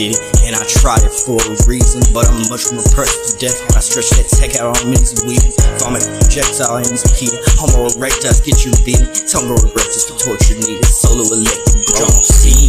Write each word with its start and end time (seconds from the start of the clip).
did 0.00 0.16
it, 0.16 0.24
and 0.48 0.56
I 0.56 0.64
tried 0.64 1.04
it 1.04 1.12
for 1.12 1.36
a 1.36 1.52
reason. 1.68 2.00
But 2.16 2.32
I'm 2.32 2.40
much 2.48 2.72
more 2.72 2.84
pressed 2.96 3.20
to 3.20 3.30
death 3.36 3.60
when 3.68 3.76
I 3.76 3.84
stretch 3.84 4.08
that 4.16 4.32
tech 4.32 4.56
out 4.56 4.80
on 4.80 4.88
Lindsay 4.88 5.20
Weaving. 5.28 5.52
If 5.52 5.84
I'm 5.84 5.92
a 5.92 6.00
projectile 6.00 6.80
and 6.80 6.88
repeat 6.88 7.36
it, 7.36 7.44
homo 7.60 7.92
erectus, 7.92 8.40
get 8.40 8.64
you 8.64 8.72
beaten. 8.80 9.12
Tongue 9.28 9.52
erectus, 9.52 10.08
the 10.08 10.16
torture 10.16 10.56
me. 10.64 10.80
Solo 10.88 11.28
electric 11.28 11.84
drone, 11.84 12.24
see 12.24 12.59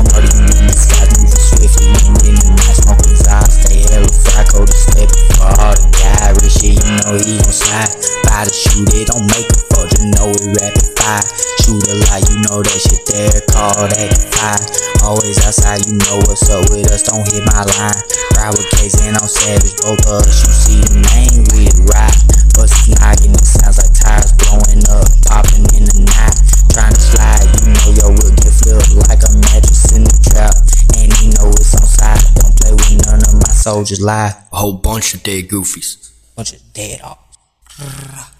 murder, 0.00 0.30
you 0.34 0.48
in 0.58 0.66
the 0.66 0.74
sky, 0.74 1.06
moving 1.14 1.30
swiftly. 1.30 1.92
In 2.26 2.34
the 2.34 2.50
night, 2.58 2.78
smoking 2.80 3.20
eyes. 3.30 3.52
Stay 3.54 3.84
fly, 3.84 4.42
go 4.50 4.64
to 4.64 4.74
step 4.74 5.10
for 5.38 5.50
all 5.60 5.74
the 5.76 5.86
guy. 5.94 6.34
Rich 6.42 6.58
shit, 6.58 6.74
you 6.74 6.92
know 7.04 7.14
he 7.20 7.38
gon' 7.38 7.54
slide. 7.54 7.92
By 8.26 8.48
the 8.48 8.52
shoot 8.54 8.90
it, 8.90 9.06
don't 9.12 9.26
make 9.30 9.46
a 9.46 9.58
fuck, 9.70 9.86
you 9.94 10.10
know 10.18 10.34
it 10.34 10.46
rapid 10.58 10.88
fire. 10.98 11.22
Shoot 11.62 11.84
a 11.86 11.94
lot, 12.10 12.20
you 12.26 12.36
know 12.48 12.58
that 12.64 12.78
shit 12.82 13.02
there, 13.06 13.38
call 13.54 13.86
that 13.86 14.12
fire. 14.34 14.58
Always 15.06 15.38
outside, 15.46 15.86
you 15.86 15.94
know 16.02 16.18
what's 16.26 16.48
up 16.50 16.66
with 16.74 16.90
us, 16.90 17.06
don't 17.06 17.22
hit 17.30 17.44
my 17.54 17.62
line. 17.78 18.00
Ride 18.34 18.56
with 18.56 18.68
Case 18.74 18.98
and 19.06 19.14
I'm 19.14 19.28
savage, 19.28 19.76
both 19.84 20.02
of 20.10 20.26
us, 20.26 20.42
you 20.42 20.52
see 20.52 20.80
the 20.82 20.98
name, 21.14 21.46
we 21.54 21.70
the 21.70 21.86
ride. 21.94 22.18
Bustin' 22.58 22.98
noggin, 22.98 23.36
it 23.36 23.46
sounds 23.46 23.78
like 23.78 23.93
soldiers 33.74 34.00
live. 34.00 34.36
A 34.52 34.56
whole 34.56 34.74
bunch 34.74 35.14
of 35.14 35.24
dead 35.24 35.48
goofies. 35.48 36.12
Bunch 36.36 36.52
of 36.52 36.60
dead 36.72 37.00
off. 37.02 37.18